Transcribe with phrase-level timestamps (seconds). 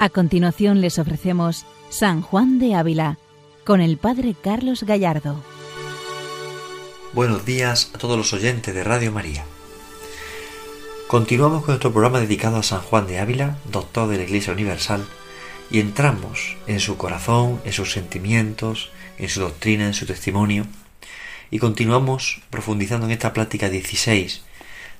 [0.00, 3.18] A continuación les ofrecemos San Juan de Ávila
[3.64, 5.42] con el Padre Carlos Gallardo.
[7.12, 9.44] Buenos días a todos los oyentes de Radio María.
[11.08, 15.04] Continuamos con nuestro programa dedicado a San Juan de Ávila, doctor de la Iglesia Universal,
[15.68, 20.64] y entramos en su corazón, en sus sentimientos, en su doctrina, en su testimonio,
[21.50, 24.42] y continuamos profundizando en esta plática 16,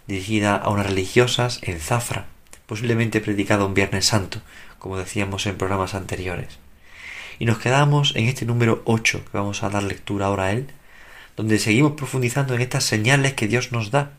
[0.08, 2.26] dirigida a unas religiosas en Zafra,
[2.68, 4.42] posiblemente predicada un Viernes Santo,
[4.78, 6.58] como decíamos en programas anteriores.
[7.38, 10.68] Y nos quedamos en este número 8 que vamos a dar lectura ahora a él,
[11.34, 14.12] donde seguimos profundizando en estas señales que Dios nos da,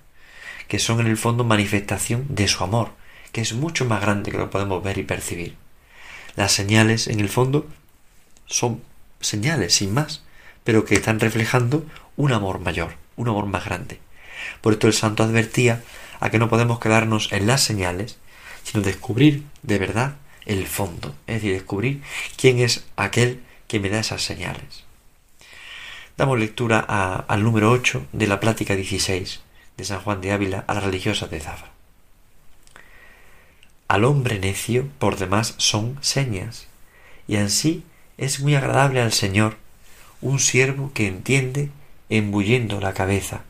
[0.67, 2.91] que son en el fondo manifestación de su amor,
[3.31, 5.55] que es mucho más grande que lo podemos ver y percibir.
[6.35, 7.67] Las señales, en el fondo,
[8.47, 8.81] son
[9.21, 10.23] señales, sin más,
[10.63, 11.85] pero que están reflejando
[12.17, 13.99] un amor mayor, un amor más grande.
[14.61, 15.83] Por esto el santo advertía
[16.19, 18.17] a que no podemos quedarnos en las señales,
[18.69, 22.03] sino descubrir de verdad el fondo, es decir, descubrir
[22.37, 24.83] quién es aquel que me da esas señales.
[26.17, 29.41] Damos lectura al número 8 de la plática 16
[29.77, 31.71] de San Juan de Ávila a las religiosas de Zafra.
[33.87, 36.67] Al hombre necio, por demás, son señas,
[37.27, 37.83] y así
[38.17, 39.57] es muy agradable al Señor
[40.21, 41.71] un siervo que entiende
[42.09, 43.41] embulliendo la cabeza.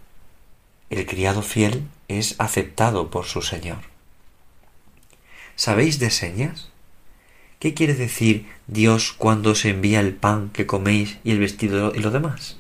[0.90, 3.99] El criado fiel es aceptado por su Señor.
[5.60, 6.70] ¿Sabéis de señas?
[7.60, 12.00] ¿Qué quiere decir Dios cuando se envía el pan que coméis y el vestido y
[12.00, 12.56] lo demás?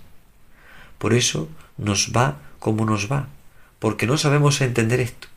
[0.98, 1.48] Por eso
[1.78, 3.30] nos va como nos va,
[3.80, 5.30] porque no sabemos entender esto,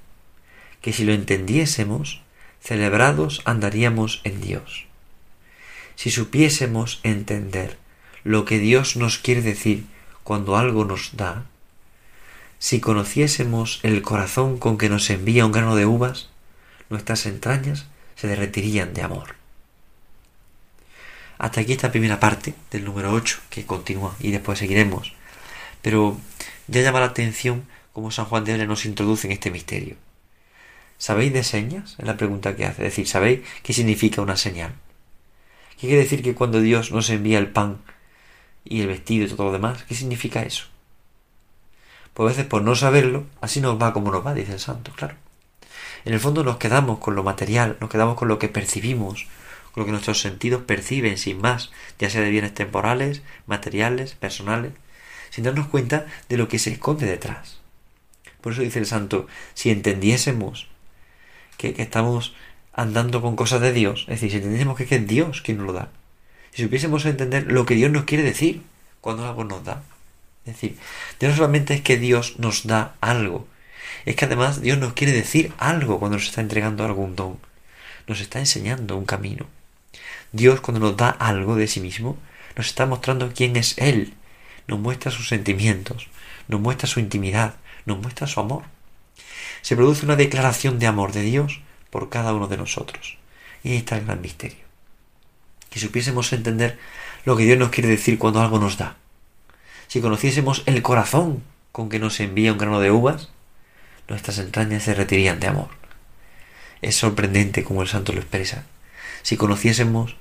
[0.80, 2.22] que si lo entendiésemos,
[2.60, 4.86] celebrados andaríamos en Dios.
[5.94, 7.78] Si supiésemos entender
[8.24, 9.86] lo que Dios nos quiere decir
[10.24, 11.46] cuando algo nos da,
[12.58, 16.31] si conociésemos el corazón con que nos envía un grano de uvas,
[16.92, 19.34] nuestras entrañas se derretirían de amor.
[21.38, 25.12] Hasta aquí esta primera parte del número 8 que continúa y después seguiremos.
[25.80, 26.16] Pero
[26.68, 29.96] ya llama la atención cómo San Juan de Ávila nos introduce en este misterio.
[30.98, 31.96] ¿Sabéis de señas?
[31.98, 32.82] Es la pregunta que hace.
[32.82, 34.72] Es decir, ¿sabéis qué significa una señal?
[35.72, 37.78] ¿Qué quiere decir que cuando Dios nos envía el pan
[38.64, 40.66] y el vestido y todo lo demás, qué significa eso?
[42.14, 44.92] Pues a veces por no saberlo, así nos va como nos va, dice el santo,
[44.92, 45.16] claro.
[46.04, 49.26] En el fondo nos quedamos con lo material, nos quedamos con lo que percibimos,
[49.72, 54.72] con lo que nuestros sentidos perciben sin más, ya sea de bienes temporales, materiales, personales,
[55.30, 57.58] sin darnos cuenta de lo que se esconde detrás.
[58.40, 60.68] Por eso dice el santo, si entendiésemos
[61.56, 62.34] que, estamos
[62.74, 65.72] andando con cosas de Dios, es decir, si entendiésemos que es Dios quien nos lo
[65.72, 65.90] da,
[66.52, 68.62] si supiésemos entender lo que Dios nos quiere decir
[69.00, 69.82] cuando algo nos da.
[70.44, 70.76] Es decir,
[71.20, 73.46] Dios no solamente es que Dios nos da algo,
[74.04, 77.38] es que además Dios nos quiere decir algo cuando nos está entregando algún don,
[78.06, 79.46] nos está enseñando un camino.
[80.32, 82.16] Dios cuando nos da algo de sí mismo,
[82.56, 84.14] nos está mostrando quién es Él,
[84.66, 86.08] nos muestra sus sentimientos,
[86.48, 87.54] nos muestra su intimidad,
[87.86, 88.64] nos muestra su amor.
[89.60, 91.60] Se produce una declaración de amor de Dios
[91.90, 93.18] por cada uno de nosotros.
[93.62, 94.58] Y ahí está el gran misterio.
[95.70, 96.78] Que supiésemos entender
[97.24, 98.96] lo que Dios nos quiere decir cuando algo nos da.
[99.86, 103.30] Si conociésemos el corazón con que nos envía un grano de uvas,
[104.08, 105.68] nuestras entrañas se retirían de amor.
[106.80, 108.64] Es sorprendente como el santo lo expresa.
[109.22, 110.16] Si conociésemos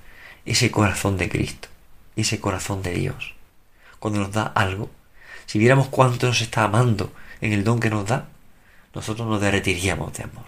[0.45, 1.67] ese corazón de Cristo,
[2.15, 3.33] ese corazón de Dios,
[3.99, 4.89] cuando nos da algo,
[5.45, 7.11] si viéramos cuánto nos está amando
[7.41, 8.29] en el don que nos da,
[8.93, 10.45] nosotros nos derretiríamos de amor.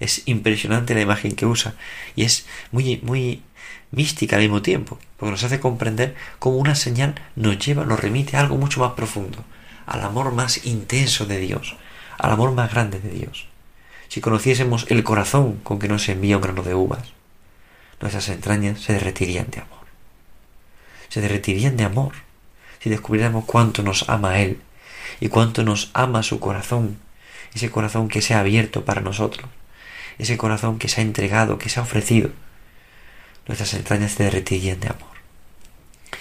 [0.00, 1.74] Es impresionante la imagen que usa
[2.16, 3.42] y es muy, muy
[3.90, 8.36] mística al mismo tiempo, porque nos hace comprender cómo una señal nos lleva, nos remite
[8.36, 9.44] a algo mucho más profundo,
[9.86, 11.76] al amor más intenso de Dios,
[12.22, 13.48] al amor más grande de Dios.
[14.08, 17.12] Si conociésemos el corazón con que nos envía un grano de uvas,
[18.00, 19.86] nuestras entrañas se derretirían de amor.
[21.08, 22.12] Se derretirían de amor
[22.78, 24.60] si descubriéramos cuánto nos ama Él
[25.18, 26.96] y cuánto nos ama su corazón,
[27.54, 29.50] ese corazón que se ha abierto para nosotros,
[30.18, 32.30] ese corazón que se ha entregado, que se ha ofrecido.
[33.48, 35.10] Nuestras entrañas se derretirían de amor.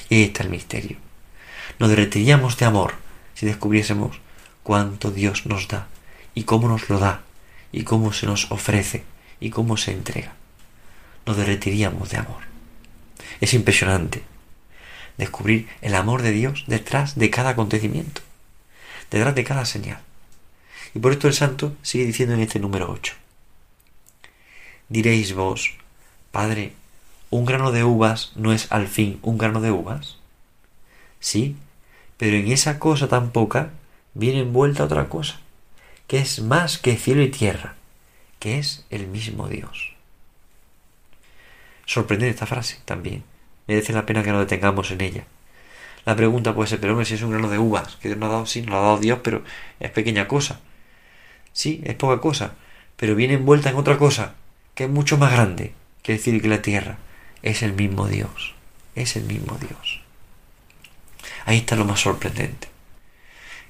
[0.10, 0.98] Y ahí está el misterio.
[1.78, 2.96] Nos derretiríamos de amor
[3.36, 4.20] si descubriésemos
[4.64, 5.88] cuánto Dios nos da
[6.34, 7.22] y cómo nos lo da
[7.72, 9.04] y cómo se nos ofrece
[9.40, 10.34] y cómo se entrega
[11.26, 12.44] nos derretiríamos de amor.
[13.40, 14.24] Es impresionante
[15.18, 18.22] descubrir el amor de Dios detrás de cada acontecimiento,
[19.10, 20.00] detrás de cada señal.
[20.94, 23.14] Y por esto el santo sigue diciendo en este número 8.
[24.90, 25.76] Diréis vos,
[26.32, 26.74] Padre,
[27.30, 30.18] ¿un grano de uvas no es al fin un grano de uvas?
[31.20, 31.56] Sí,
[32.18, 33.72] pero en esa cosa tan poca
[34.14, 35.40] viene envuelta otra cosa,
[36.08, 37.76] que es más que cielo y tierra,
[38.40, 39.94] que es el mismo Dios.
[41.86, 43.24] Sorprendente esta frase también.
[43.68, 45.26] Merece la pena que nos detengamos en ella.
[46.06, 48.30] La pregunta puede ser, pero hombre, si es un grano de uvas, que Dios nos
[48.30, 49.44] ha dado, sí, nos lo ha dado Dios, pero
[49.80, 50.60] es pequeña cosa.
[51.54, 52.56] Sí, es poca cosa,
[52.96, 54.36] pero viene envuelta en otra cosa,
[54.74, 56.98] que es mucho más grande que decir que la tierra
[57.44, 58.56] es el mismo Dios,
[58.96, 60.02] es el mismo Dios.
[61.46, 62.68] Ahí está lo más sorprendente.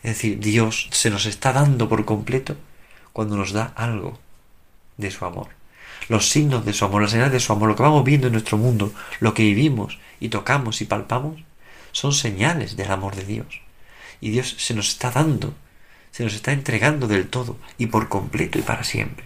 [0.03, 2.55] Es decir, Dios se nos está dando por completo
[3.13, 4.19] cuando nos da algo
[4.97, 5.49] de su amor.
[6.09, 8.33] Los signos de su amor, las señales de su amor, lo que vamos viendo en
[8.33, 11.41] nuestro mundo, lo que vivimos y tocamos y palpamos,
[11.91, 13.61] son señales del amor de Dios.
[14.19, 15.53] Y Dios se nos está dando,
[16.11, 19.25] se nos está entregando del todo y por completo y para siempre.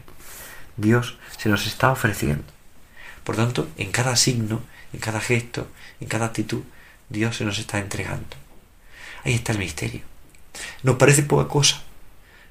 [0.78, 2.46] Dios se nos está ofreciendo.
[3.24, 4.62] Por tanto, en cada signo,
[4.94, 5.68] en cada gesto,
[6.00, 6.64] en cada actitud,
[7.10, 8.36] Dios se nos está entregando.
[9.24, 10.15] Ahí está el misterio.
[10.84, 11.82] Nos parece poca cosa,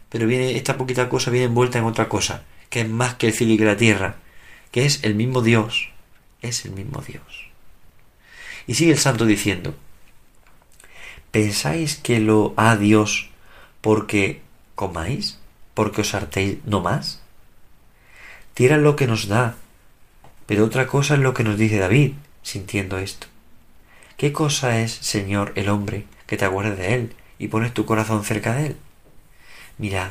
[0.09, 3.33] pero viene esta poquita cosa viene envuelta en otra cosa, que es más que el
[3.33, 4.17] cielo y que la tierra,
[4.71, 5.91] que es el mismo Dios,
[6.41, 7.49] es el mismo Dios.
[8.67, 9.75] Y sigue el santo diciendo,
[11.31, 13.31] ¿pensáis que lo ha Dios
[13.81, 14.41] porque
[14.75, 15.39] comáis?
[15.75, 17.21] ¿Porque os hartéis no más?
[18.55, 19.57] Tierra lo que nos da,
[20.47, 22.13] pero otra cosa es lo que nos dice David,
[22.43, 23.27] sintiendo esto.
[24.17, 28.25] ¿Qué cosa es, Señor, el hombre, que te acuerdes de él y pones tu corazón
[28.25, 28.77] cerca de él?
[29.79, 30.11] Mirad,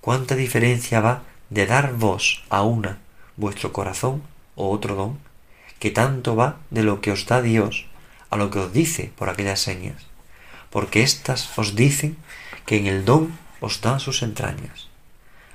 [0.00, 2.98] cuánta diferencia va de dar vos a una
[3.36, 4.22] vuestro corazón
[4.54, 5.18] o otro don,
[5.78, 7.86] que tanto va de lo que os da Dios
[8.30, 10.06] a lo que os dice por aquellas señas
[10.76, 12.20] porque éstas os dicen
[12.66, 13.32] que en el don
[13.64, 14.92] os dan sus entrañas.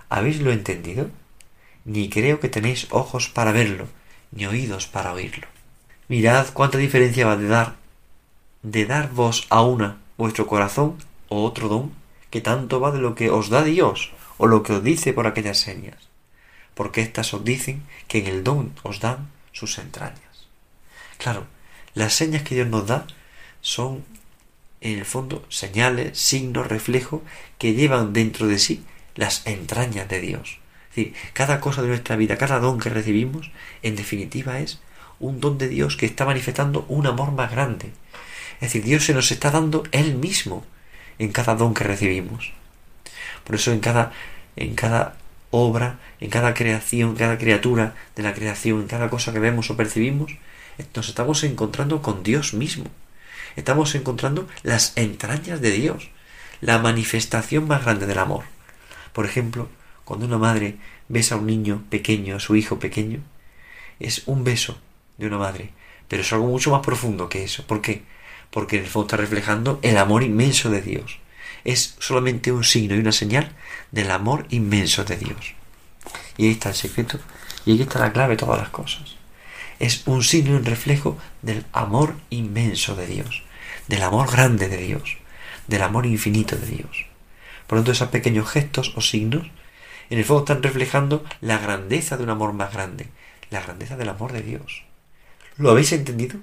[0.09, 1.13] ¿Habéis lo entendido?
[1.86, 3.86] Ni creo que tenéis ojos para verlo,
[4.31, 5.45] ni oídos para oírlo.
[6.07, 7.75] Mirad cuánta diferencia va de dar,
[8.63, 10.98] de dar vos a una vuestro corazón
[11.30, 11.92] o otro don,
[12.30, 15.26] que tanto va de lo que os da Dios o lo que os dice por
[15.26, 15.98] aquellas señas,
[16.78, 20.46] porque éstas os dicen que en el don os dan sus entrañas.
[21.18, 21.48] Claro,
[21.96, 23.08] las señas que Dios nos da
[23.62, 24.06] son
[24.80, 27.22] en el fondo señales, signos, reflejos
[27.58, 28.86] que llevan dentro de sí
[29.16, 30.60] las entrañas de Dios.
[30.90, 33.50] Decir, cada cosa de nuestra vida, cada don que recibimos,
[33.82, 34.82] en definitiva es
[35.20, 37.92] un don de Dios que está manifestando un amor más grande.
[38.62, 40.63] Es decir, Dios se nos está dando Él mismo
[41.19, 42.54] en cada don que recibimos.
[43.44, 44.13] Por eso en cada,
[44.56, 45.18] en cada
[45.50, 49.75] obra, en cada creación, cada criatura de la creación, en cada cosa que vemos o
[49.75, 50.31] percibimos,
[50.96, 52.86] nos estamos encontrando con Dios mismo
[53.56, 56.10] estamos encontrando las entrañas de Dios,
[56.62, 58.46] la manifestación más grande del amor.
[59.13, 59.69] Por ejemplo,
[60.06, 60.78] cuando una madre
[61.10, 63.22] besa a un niño pequeño, a su hijo pequeño,
[64.00, 64.80] es un beso
[65.18, 65.72] de una madre,
[66.08, 67.66] pero es algo mucho más profundo que eso.
[67.68, 68.04] ¿Por qué?
[68.51, 71.18] Porque en el fondo está reflejando el amor inmenso de Dios.
[71.63, 73.51] Es solamente un signo y una señal
[73.92, 75.53] del amor inmenso de Dios.
[76.38, 77.19] Y ahí está el secreto,
[77.65, 79.15] y ahí está la clave de todas las cosas
[79.81, 83.42] es un signo y un reflejo del amor inmenso de Dios,
[83.88, 85.18] del amor grande de Dios,
[85.68, 87.07] del amor infinito de Dios.
[87.65, 89.48] Por lo tanto, esos pequeños gestos o signos,
[90.12, 93.08] en el fondo están reflejando la grandeza de un amor más grande,
[93.50, 94.84] la grandeza del amor de Dios.
[95.58, 96.39] ¿Lo habéis entendido?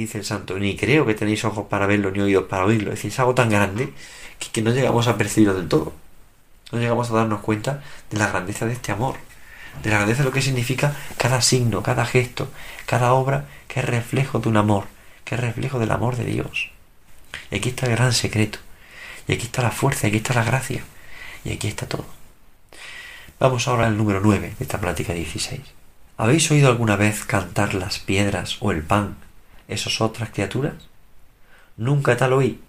[0.00, 2.90] Dice el santo, ni creo que tenéis ojos para verlo ni oídos para oírlo.
[2.90, 3.92] Es decir, es algo tan grande
[4.38, 5.92] que, que no llegamos a percibirlo del todo.
[6.72, 9.16] No llegamos a darnos cuenta de la grandeza de este amor
[9.82, 12.48] de la grandeza de lo que significa cada signo, cada gesto,
[12.86, 14.84] cada obra que es reflejo de un amor,
[15.24, 16.70] que es reflejo del amor de Dios.
[17.50, 18.58] Y aquí está el gran secreto,
[19.28, 20.82] y aquí está la fuerza, y aquí está la gracia,
[21.44, 22.06] y aquí está todo.
[23.38, 25.60] Vamos ahora al número 9 de esta plática 16.
[26.16, 29.16] ¿Habéis oído alguna vez cantar las piedras o el pan,
[29.68, 30.74] esas otras criaturas?
[31.76, 32.60] Nunca tal oí.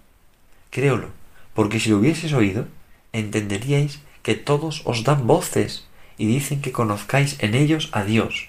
[0.70, 1.10] Créolo,
[1.54, 2.66] porque si lo hubieses oído,
[3.12, 5.86] entenderíais que todos os dan voces
[6.18, 8.48] y dicen que conozcáis en ellos a Dios.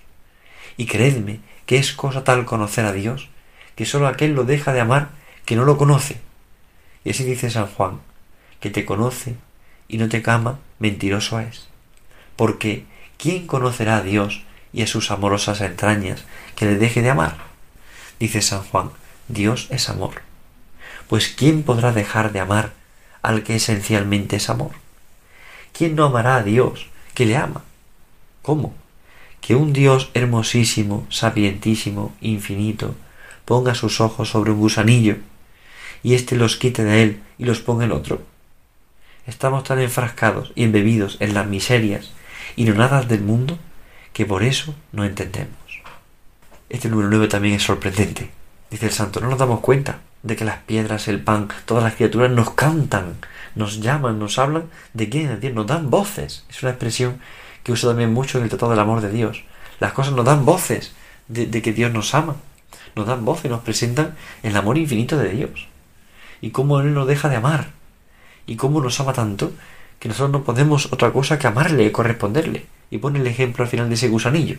[0.76, 3.30] Y creedme que es cosa tal conocer a Dios,
[3.76, 5.10] que sólo aquel lo deja de amar
[5.46, 6.20] que no lo conoce.
[7.04, 8.02] Y así dice San Juan,
[8.60, 9.36] que te conoce
[9.88, 11.70] y no te cama, mentiroso es.
[12.36, 12.86] Porque
[13.18, 16.26] ¿quién conocerá a Dios y a sus amorosas entrañas
[16.56, 17.49] que le deje de amar?
[18.20, 18.92] Dice San Juan,
[19.28, 20.22] Dios es amor.
[21.08, 22.74] Pues ¿quién podrá dejar de amar
[23.22, 24.72] al que esencialmente es amor?
[25.74, 27.64] ¿Quién no amará a Dios que le ama.
[28.42, 28.74] ¿Cómo?
[29.42, 32.96] Que un Dios hermosísimo, sapientísimo, infinito,
[33.44, 35.18] ponga sus ojos sobre un gusanillo
[36.02, 38.22] y éste los quite de él y los ponga en otro.
[39.28, 42.12] Estamos tan enfrascados y embebidos en las miserias
[42.56, 43.60] y no nada del mundo
[44.14, 45.69] que por eso no entendemos.
[46.70, 48.30] Este número 9 también es sorprendente.
[48.70, 51.96] Dice el santo, no nos damos cuenta de que las piedras, el pan, todas las
[51.96, 53.18] criaturas nos cantan
[53.56, 56.46] nos llaman, nos hablan de quién es Dios, nos dan voces.
[56.50, 57.20] Es una expresión
[57.64, 59.44] que uso también mucho en el Tratado del Amor de Dios.
[59.80, 60.94] Las cosas nos dan voces
[61.28, 62.36] de, que Dios nos ama.
[62.96, 65.68] Nos dan y nos presentan el amor infinito de Dios.
[66.42, 67.72] Y cómo Él nos deja de amar.
[68.46, 69.52] Y cómo nos ama tanto
[70.00, 72.66] que nosotros no podemos otra cosa que amarle y corresponderle.
[72.90, 74.58] Y pone el ejemplo al final de ese gusanillo.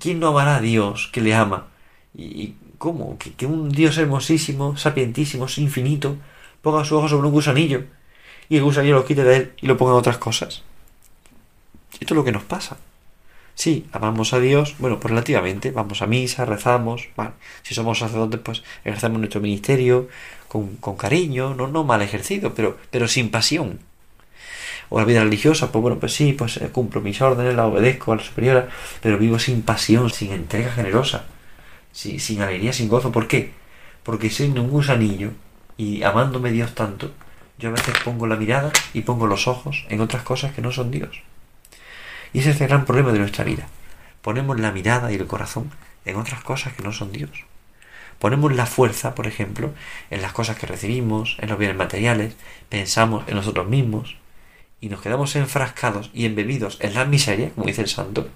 [0.00, 1.68] ¿Quién no amará a Dios que le ama?
[2.14, 3.18] ¿Y cómo?
[3.18, 6.16] Que, que un Dios hermosísimo, sapientísimo, infinito,
[6.62, 7.84] ponga su ojo sobre un gusanillo
[8.48, 10.62] y el gusanillo lo quite de él y lo ponga en otras cosas.
[11.92, 12.78] Esto es lo que nos pasa.
[13.54, 17.08] Sí, amamos a Dios, bueno, pues relativamente, vamos a misa, rezamos,
[17.62, 20.08] si somos sacerdotes, pues ejercemos nuestro ministerio
[20.48, 23.78] con, con cariño, no, no mal ejercido, pero, pero sin pasión.
[24.90, 28.12] O la vida religiosa, pues bueno, pues sí, pues eh, cumplo mis órdenes, la obedezco
[28.12, 28.68] a la superiora,
[29.00, 31.24] pero vivo sin pasión, sin entrega generosa,
[31.92, 33.12] sin, sin alegría, sin gozo.
[33.12, 33.52] ¿Por qué?
[34.02, 35.30] Porque siendo un gusanillo
[35.76, 37.12] y amándome Dios tanto,
[37.58, 40.72] yo a veces pongo la mirada y pongo los ojos en otras cosas que no
[40.72, 41.22] son Dios.
[42.32, 43.68] Y ese es el gran problema de nuestra vida.
[44.22, 45.70] Ponemos la mirada y el corazón
[46.04, 47.30] en otras cosas que no son Dios.
[48.18, 49.72] Ponemos la fuerza, por ejemplo,
[50.10, 52.34] en las cosas que recibimos, en los bienes materiales,
[52.68, 54.16] pensamos en nosotros mismos
[54.80, 58.28] y nos quedamos enfrascados y embebidos en la miseria, como dice el santo,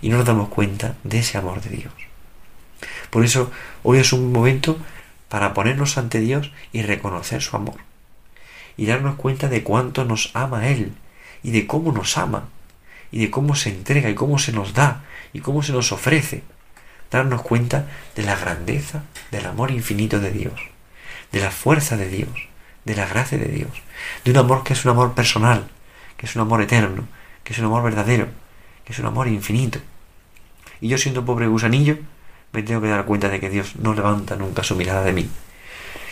[0.00, 1.92] y no nos damos cuenta de ese amor de Dios.
[3.10, 3.50] Por eso
[3.82, 4.76] hoy es un momento
[5.28, 7.76] para ponernos ante Dios y reconocer su amor
[8.76, 10.92] y darnos cuenta de cuánto nos ama Él
[11.42, 12.48] y de cómo nos ama
[13.10, 16.42] y de cómo se entrega y cómo se nos da y cómo se nos ofrece.
[17.10, 20.58] Darnos cuenta de la grandeza del amor infinito de Dios,
[21.30, 22.30] de la fuerza de Dios,
[22.84, 23.70] de la gracia de Dios,
[24.24, 25.68] de un amor que es un amor personal,
[26.16, 27.06] que es un amor eterno,
[27.44, 28.28] que es un amor verdadero,
[28.84, 29.78] que es un amor infinito.
[30.80, 31.98] Y yo siendo pobre gusanillo,
[32.52, 35.28] me tengo que dar cuenta de que Dios no levanta nunca su mirada de mí,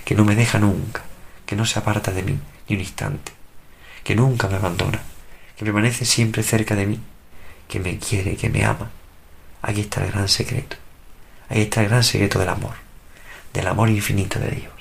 [0.04, 1.02] que no me deja nunca,
[1.44, 3.32] que no se aparta de mí ni un instante,
[4.04, 5.00] que nunca me abandona,
[5.56, 7.00] que permanece siempre cerca de mí,
[7.68, 8.90] que me quiere, que me ama.
[9.62, 10.76] Aquí está el gran secreto.
[11.48, 12.74] Ahí está el gran secreto del amor,
[13.52, 14.79] del amor infinito de Dios.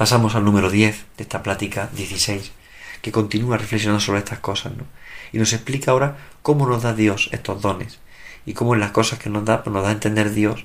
[0.00, 2.52] Pasamos al número 10 de esta plática 16,
[3.02, 4.72] que continúa reflexionando sobre estas cosas.
[5.30, 7.98] Y nos explica ahora cómo nos da Dios estos dones
[8.46, 10.64] y cómo en las cosas que nos da, pues nos da a entender Dios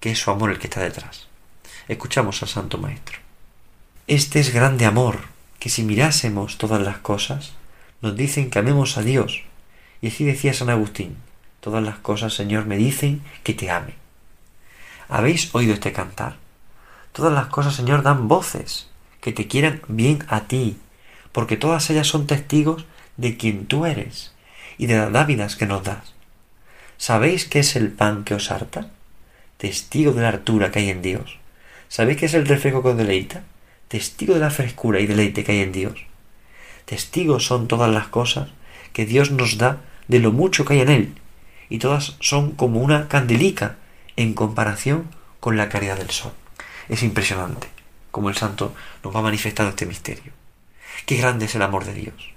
[0.00, 1.28] que es su amor el que está detrás.
[1.86, 3.20] Escuchamos al Santo Maestro.
[4.08, 5.20] Este es grande amor,
[5.60, 7.52] que si mirásemos todas las cosas,
[8.00, 9.44] nos dicen que amemos a Dios.
[10.00, 11.18] Y así decía San Agustín,
[11.60, 13.94] todas las cosas, Señor, me dicen que te ame.
[15.08, 16.42] ¿Habéis oído este cantar?
[17.12, 18.88] Todas las cosas, Señor, dan voces,
[19.20, 20.78] que te quieran bien a ti,
[21.32, 24.34] porque todas ellas son testigos de quien tú eres
[24.78, 26.14] y de las dávidas que nos das.
[26.96, 28.88] ¿Sabéis qué es el pan que os harta?
[29.58, 31.38] Testigo de la hartura que hay en Dios.
[31.88, 33.42] ¿Sabéis qué es el reflejo que os deleita?
[33.88, 36.06] Testigo de la frescura y deleite que hay en Dios.
[36.86, 38.48] Testigos son todas las cosas
[38.92, 41.14] que Dios nos da de lo mucho que hay en Él,
[41.68, 43.76] y todas son como una candelica
[44.16, 45.08] en comparación
[45.40, 46.32] con la caridad del sol.
[46.92, 47.68] Es impresionante
[48.10, 50.30] como el santo nos va manifestando este misterio.
[51.06, 52.34] Qué grande es el amor de Dios.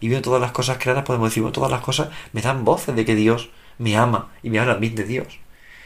[0.00, 3.04] Y viendo todas las cosas creadas, podemos decir, todas las cosas me dan voces de
[3.04, 5.38] que Dios me ama y me habla bien de Dios.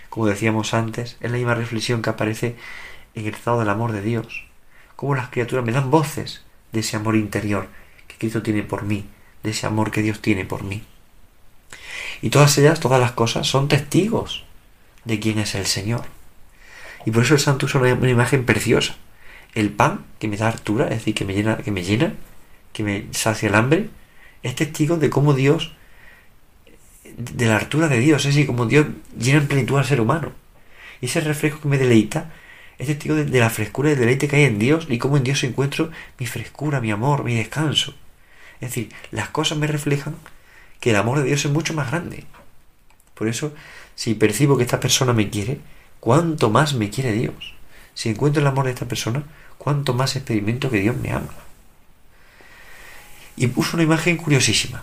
[0.09, 2.55] Como decíamos antes, es la misma reflexión que aparece
[3.17, 4.45] en el estado del amor de Dios.
[4.95, 7.69] Como las criaturas me dan voces de ese amor interior
[8.23, 9.05] Cristo tiene por mí,
[9.43, 10.85] de ese amor que Dios tiene por mí.
[12.21, 14.45] Y todas ellas, todas las cosas, son testigos
[15.05, 16.05] de quién es el Señor.
[17.05, 18.97] Y por eso el santo usa una, imagen preciosa.
[19.55, 22.15] El pan que me da hartura, es decir, que me llena, que me llena,
[22.73, 23.91] que me sacia el hambre,
[24.43, 25.73] es testigo de cómo Dios,
[27.17, 28.87] de la hartura de Dios, es decir, como Dios
[29.19, 30.33] llena en plenitud al ser humano.
[31.01, 32.31] Y ese reflejo que me deleita
[32.79, 35.25] es testigo de, la frescura y el deleite que hay en Dios y cómo en
[35.25, 37.95] Dios encuentro mi frescura, mi amor, mi descanso.
[38.61, 40.17] Es decir, las cosas me reflejan
[40.81, 42.25] que el amor de Dios es mucho más grande.
[43.15, 43.55] Por eso,
[43.95, 45.61] si percibo que esta persona me quiere,
[46.03, 47.55] cuánto más me quiere Dios.
[47.95, 49.23] Si encuentro el amor de esta persona,
[49.57, 51.29] cuánto más experimento que Dios me ama.
[53.37, 54.83] Y puso una imagen curiosísima.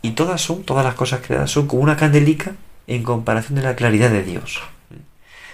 [0.00, 2.52] Y todas son, todas las cosas creadas son como una candelica
[2.86, 4.62] en comparación de la claridad de Dios.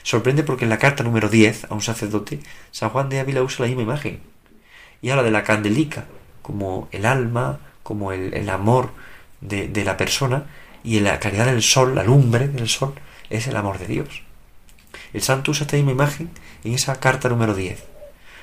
[0.04, 2.38] Sorprende porque en la carta número 10 a un sacerdote,
[2.70, 4.20] San Juan de Ávila usa la misma imagen.
[5.00, 6.04] Y habla de la candelica,
[6.42, 8.92] como el alma, como el, amor
[9.40, 10.44] de, de, la persona,
[10.84, 12.94] y en la claridad del sol, la lumbre del sol,
[13.30, 14.22] es el amor de Dios.
[15.12, 16.30] El santo usa esta misma imagen
[16.64, 17.84] en esa carta número 10.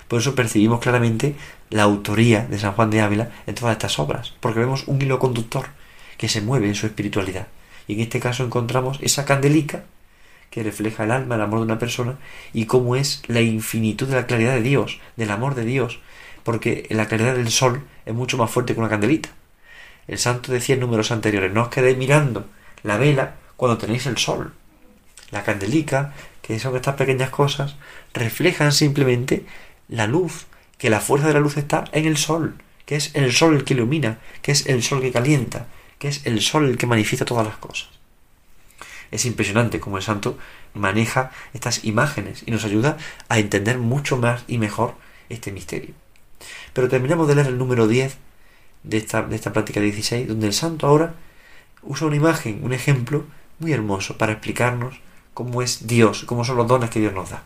[0.07, 1.35] Por eso percibimos claramente
[1.69, 5.19] la autoría de San Juan de Ávila en todas estas obras, porque vemos un hilo
[5.19, 5.67] conductor
[6.17, 7.47] que se mueve en su espiritualidad.
[7.87, 9.83] Y en este caso encontramos esa candelica
[10.49, 12.17] que refleja el alma, el amor de una persona,
[12.53, 15.99] y cómo es la infinitud de la claridad de Dios, del amor de Dios,
[16.43, 19.29] porque la claridad del sol es mucho más fuerte que una candelita.
[20.07, 22.47] El santo decía en números anteriores, no os quedéis mirando
[22.81, 24.53] la vela cuando tenéis el sol.
[25.31, 27.75] La candelica, que son estas pequeñas cosas,
[28.13, 29.45] reflejan simplemente
[29.87, 32.55] la luz, que la fuerza de la luz está en el sol,
[32.85, 35.67] que es el sol el que ilumina, que es el sol que calienta,
[35.99, 37.89] que es el sol el que manifiesta todas las cosas.
[39.11, 40.37] Es impresionante cómo el santo
[40.73, 44.95] maneja estas imágenes y nos ayuda a entender mucho más y mejor
[45.29, 45.93] este misterio.
[46.73, 48.17] Pero terminamos de leer el número 10
[48.83, 51.15] de esta, de esta práctica 16, donde el santo ahora
[51.81, 53.25] usa una imagen, un ejemplo
[53.59, 54.99] muy hermoso para explicarnos
[55.39, 57.43] cómo es Dios, cómo son los dones que Dios nos da.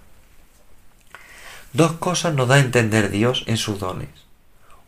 [1.74, 4.10] Dos cosas nos da a entender Dios en sus dones.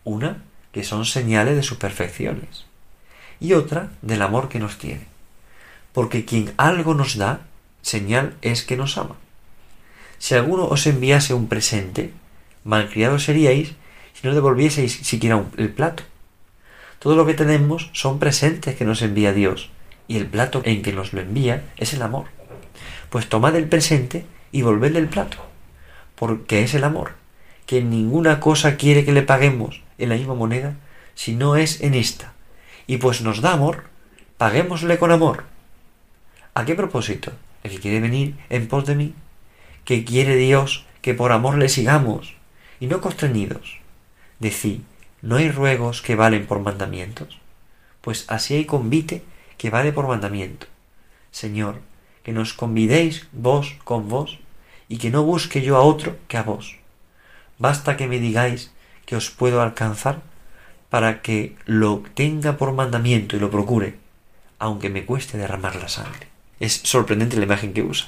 [0.03, 2.65] Una, que son señales de sus perfecciones.
[3.39, 5.05] Y otra, del amor que nos tiene.
[5.93, 7.41] Porque quien algo nos da,
[7.83, 9.17] señal es que nos ama.
[10.17, 12.11] Si alguno os enviase un presente,
[12.63, 13.73] malcriados seríais
[14.15, 16.01] si no devolvieseis siquiera el plato.
[16.97, 19.69] Todo lo que tenemos son presentes que nos envía Dios,
[20.07, 22.34] y el plato en que nos lo envía es el amor.
[23.15, 25.37] Pues tomad el presente y volvedle el plato,
[26.15, 27.13] porque es el amor,
[27.65, 30.75] que ninguna cosa quiere que le paguemos en la misma moneda,
[31.13, 32.33] si no es en esta.
[32.87, 33.85] Y pues nos da amor,
[34.37, 35.45] paguémosle con amor.
[36.55, 37.31] ¿A qué propósito?
[37.63, 39.13] El que quiere venir en pos de mí,
[39.85, 42.35] que quiere Dios que por amor le sigamos,
[42.81, 43.77] y no constreñidos.
[44.41, 44.81] Decid,
[45.21, 47.39] ¿no hay ruegos que valen por mandamientos?
[48.01, 49.23] Pues así hay convite
[49.57, 50.67] que vale por mandamiento.
[51.31, 51.79] Señor,
[52.25, 54.39] que nos convidéis vos con vos,
[54.89, 56.75] y que no busque yo a otro que a vos.
[57.59, 58.71] Basta que me digáis
[59.05, 60.21] que os puedo alcanzar
[60.89, 63.97] para que lo tenga por mandamiento y lo procure,
[64.57, 66.27] aunque me cueste derramar la sangre.
[66.59, 68.07] Es sorprendente la imagen que usa.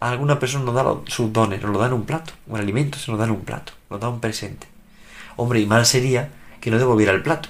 [0.00, 3.10] Alguna persona nos da sus dones, nos lo da en un plato, un alimento se
[3.10, 4.66] nos da en un plato, nos da un presente.
[5.36, 7.48] Hombre, y mal sería que no devolviera el plato.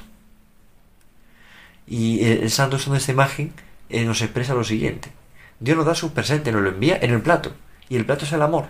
[1.87, 3.53] Y el, santo usando esta imagen
[3.89, 5.11] eh, nos expresa lo siguiente.
[5.61, 7.55] Dios nos da sus presentes, nos lo envía en el plato.
[7.89, 8.69] Y el plato es el amor.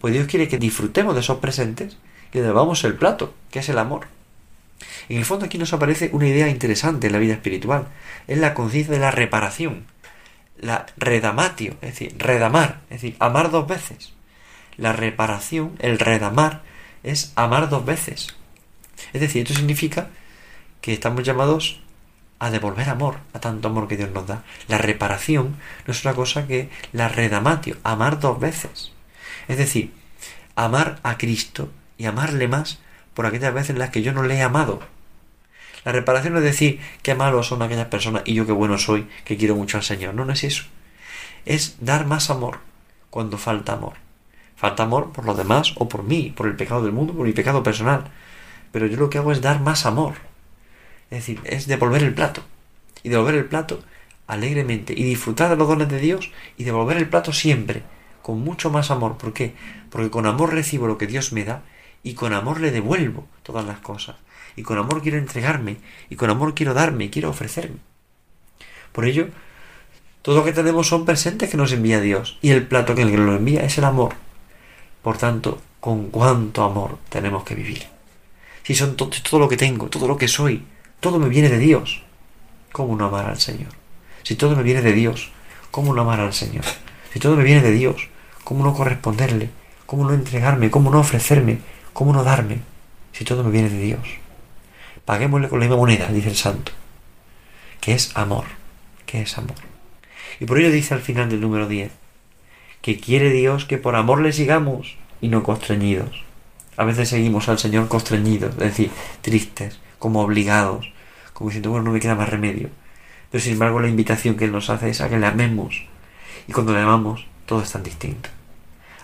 [0.00, 1.96] Pues Dios quiere que disfrutemos de esos presentes
[2.32, 4.06] y le el plato, que es el amor.
[5.08, 7.86] En el fondo aquí nos aparece una idea interesante en la vida espiritual.
[8.26, 9.86] Es la conciencia de la reparación.
[10.58, 14.12] La redamatio, es decir, redamar, es decir, amar dos veces.
[14.76, 16.62] La reparación, el redamar,
[17.02, 18.28] es amar dos veces.
[19.12, 20.08] Es decir, esto significa
[20.80, 21.81] que estamos llamados
[22.42, 24.42] a devolver amor, a tanto amor que Dios nos da.
[24.66, 25.54] La reparación
[25.86, 28.90] no es otra cosa que la redamatio, amar dos veces.
[29.46, 29.94] Es decir,
[30.56, 32.80] amar a Cristo y amarle más
[33.14, 34.80] por aquellas veces en las que yo no le he amado.
[35.84, 39.06] La reparación no es decir qué malos son aquellas personas y yo qué bueno soy,
[39.24, 40.14] que quiero mucho al Señor.
[40.14, 40.64] No, no es eso.
[41.46, 42.58] Es dar más amor
[43.10, 43.94] cuando falta amor.
[44.56, 47.32] Falta amor por los demás o por mí, por el pecado del mundo, por mi
[47.34, 48.10] pecado personal.
[48.72, 50.31] Pero yo lo que hago es dar más amor.
[51.12, 52.42] Es decir, es devolver el plato.
[53.02, 53.84] Y devolver el plato
[54.26, 54.94] alegremente.
[54.96, 57.82] Y disfrutar de los dones de Dios y devolver el plato siempre.
[58.22, 59.18] Con mucho más amor.
[59.18, 59.54] ¿Por qué?
[59.90, 61.64] Porque con amor recibo lo que Dios me da
[62.02, 64.16] y con amor le devuelvo todas las cosas.
[64.56, 65.76] Y con amor quiero entregarme.
[66.08, 67.10] Y con amor quiero darme.
[67.10, 67.76] Quiero ofrecerme.
[68.92, 69.28] Por ello,
[70.22, 72.38] todo lo que tenemos son presentes que nos envía Dios.
[72.40, 74.14] Y el plato que nos envía es el amor.
[75.02, 77.82] Por tanto, con cuánto amor tenemos que vivir.
[78.62, 80.64] Si son todo, todo lo que tengo, todo lo que soy,
[81.02, 82.00] todo me viene de Dios,
[82.70, 83.70] ¿cómo no amar al Señor?
[84.22, 85.32] Si todo me viene de Dios,
[85.72, 86.64] ¿cómo no amar al Señor?
[87.12, 88.08] Si todo me viene de Dios,
[88.44, 89.50] ¿cómo no corresponderle?
[89.84, 90.70] ¿Cómo no entregarme?
[90.70, 91.58] ¿Cómo no ofrecerme?
[91.92, 92.60] ¿Cómo no darme?
[93.12, 94.00] Si todo me viene de Dios.
[95.04, 96.70] Paguémosle con la misma moneda, dice el santo,
[97.80, 98.44] que es amor,
[99.04, 99.56] que es amor.
[100.38, 101.90] Y por ello dice al final del número 10,
[102.80, 106.22] que quiere Dios que por amor le sigamos y no constreñidos.
[106.76, 110.90] A veces seguimos al Señor constreñidos, es decir, tristes, como obligados,
[111.32, 112.70] como diciendo, bueno, no me queda más remedio.
[113.30, 115.84] Pero sin embargo la invitación que Él nos hace es a que le amemos.
[116.48, 118.28] Y cuando le amamos, todo es tan distinto.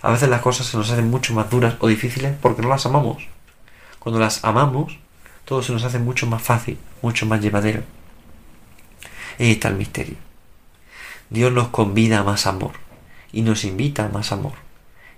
[0.03, 2.85] A veces las cosas se nos hacen mucho más duras o difíciles porque no las
[2.85, 3.29] amamos.
[4.01, 4.99] Cuando las amamos,
[5.45, 7.85] todo se nos hace mucho más fácil, mucho más llevadero.
[9.39, 10.17] Ahí está el misterio.
[11.31, 12.73] Dios nos convida a más amor
[13.31, 14.55] y nos invita a más amor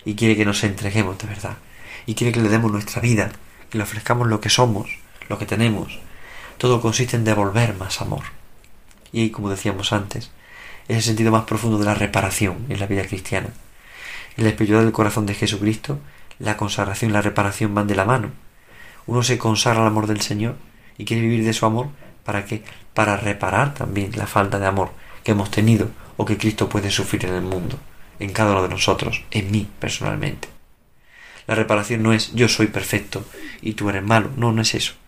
[0.04, 1.56] y quiere que nos entreguemos de verdad
[2.04, 3.32] y quiere que le demos nuestra vida,
[3.70, 4.99] que le ofrezcamos lo que somos,
[5.30, 5.98] lo que tenemos.
[6.58, 8.24] Todo consiste en devolver más amor.
[9.12, 10.30] Y como decíamos antes,
[10.88, 13.48] es el sentido más profundo de la reparación en la vida cristiana.
[14.36, 16.00] En la espiritualidad del corazón de Jesucristo,
[16.40, 18.32] la consagración y la reparación van de la mano.
[19.06, 20.56] Uno se consagra al amor del Señor
[20.98, 21.88] y quiere vivir de su amor
[22.24, 24.90] para que para reparar también la falta de amor
[25.22, 27.78] que hemos tenido o que Cristo puede sufrir en el mundo
[28.18, 30.48] en cada uno de nosotros, en mí personalmente.
[31.46, 33.24] La reparación no es yo soy perfecto
[33.62, 34.99] y tú eres malo, no, no es eso.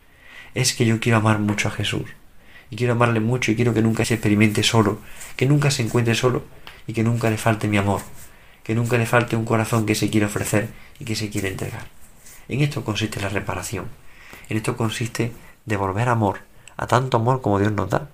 [0.55, 2.05] Es que yo quiero amar mucho a Jesús
[2.71, 4.99] y quiero amarle mucho y quiero que nunca se experimente solo,
[5.37, 6.45] que nunca se encuentre solo
[6.87, 8.01] y que nunca le falte mi amor,
[8.63, 11.87] que nunca le falte un corazón que se quiere ofrecer y que se quiere entregar.
[12.49, 13.87] En esto consiste la reparación.
[14.49, 15.33] En esto consiste
[15.65, 16.41] devolver amor,
[16.77, 18.09] a tanto amor como Dios nos da.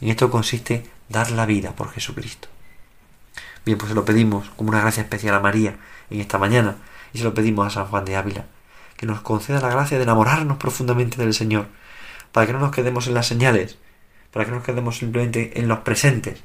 [0.00, 2.48] En esto consiste dar la vida por Jesucristo.
[3.64, 5.76] Bien, pues se lo pedimos como una gracia especial a María
[6.08, 6.76] en esta mañana
[7.12, 8.46] y se lo pedimos a San Juan de Ávila,
[9.00, 11.68] que nos conceda la gracia de enamorarnos profundamente del Señor,
[12.32, 13.78] para que no nos quedemos en las señales,
[14.30, 16.40] para que no nos quedemos simplemente en los presentes,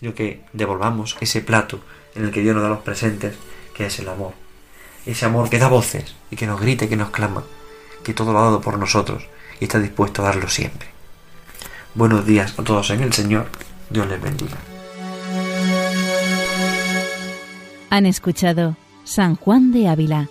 [0.00, 1.80] sino que devolvamos ese plato
[2.14, 3.36] en el que Dios nos da los presentes,
[3.74, 4.32] que es el amor.
[5.04, 7.44] Ese amor que da voces y que nos grita y que nos clama,
[8.02, 9.26] que todo lo ha dado por nosotros
[9.60, 10.88] y está dispuesto a darlo siempre.
[11.94, 13.48] Buenos días a todos en el Señor.
[13.90, 14.56] Dios les bendiga.
[17.90, 20.30] Han escuchado San Juan de Ávila,